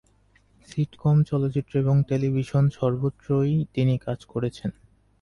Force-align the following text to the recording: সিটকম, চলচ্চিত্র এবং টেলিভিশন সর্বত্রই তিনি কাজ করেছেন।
সিটকম, 0.67 1.15
চলচ্চিত্র 1.23 1.73
এবং 1.79 1.95
টেলিভিশন 2.07 2.65
সর্বত্রই 2.69 3.65
তিনি 3.73 3.93
কাজ 3.97 4.19
করেছেন। 4.25 4.71